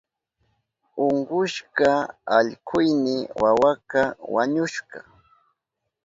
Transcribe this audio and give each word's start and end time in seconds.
Unkushka 1.05 1.89
allkuyni 2.37 3.17
wawaka 3.41 4.01
wañushka. 4.33 4.97